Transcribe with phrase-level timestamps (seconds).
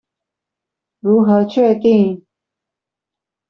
[0.99, 2.25] 如何確定？